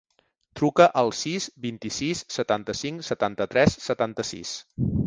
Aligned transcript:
Truca 0.59 0.87
al 1.01 1.13
sis, 1.17 1.47
vint-i-sis, 1.67 2.25
setanta-cinc, 2.39 3.07
setanta-tres, 3.13 3.79
setanta-sis. 3.91 4.61